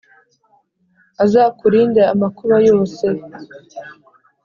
[1.23, 3.05] Azakurinde amakuba yose